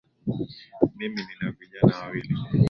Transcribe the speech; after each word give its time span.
Mimi 0.97 1.19
nina 1.23 1.51
vijana 1.51 1.97
wawili 1.97 2.33